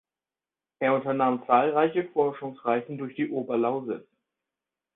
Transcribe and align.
Er 0.79 0.95
unternahm 0.95 1.43
zahlreiche 1.45 2.05
Forschungsreisen 2.05 2.97
durch 2.97 3.13
die 3.13 3.29
Oberlausitz. 3.29 4.07